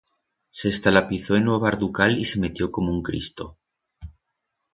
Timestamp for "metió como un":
2.41-3.03